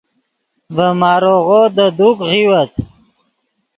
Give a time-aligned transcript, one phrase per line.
[0.75, 2.71] ڤے ماریغو دے دوک غیوت